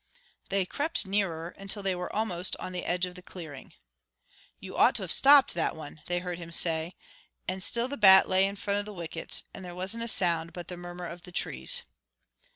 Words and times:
They 0.49 0.65
crept 0.65 1.05
nearer, 1.05 1.49
until 1.59 1.83
they 1.83 1.93
were 1.93 2.11
almost 2.11 2.55
on 2.55 2.71
the 2.71 2.85
edge 2.85 3.05
of 3.05 3.13
the 3.13 3.21
clearing. 3.21 3.73
"You 4.59 4.75
ought 4.75 4.95
to 4.95 5.03
have 5.03 5.11
stopped 5.11 5.53
that 5.53 5.75
one," 5.75 6.01
they 6.07 6.17
heard 6.17 6.39
him 6.39 6.51
say; 6.51 6.95
and 7.47 7.61
still 7.61 7.87
the 7.87 7.97
bat 7.97 8.27
lay 8.27 8.47
in 8.47 8.55
front 8.55 8.79
of 8.79 8.85
the 8.85 8.95
wickets, 8.95 9.43
and 9.53 9.63
there 9.63 9.75
wasn't 9.75 10.03
a 10.03 10.07
sound 10.07 10.53
but 10.53 10.69
the 10.69 10.75
murmur 10.75 11.05
of 11.05 11.21
the 11.21 11.31
trees. 11.31 11.83